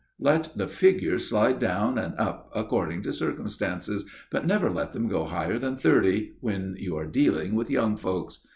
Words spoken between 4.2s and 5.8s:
but never let them go higher than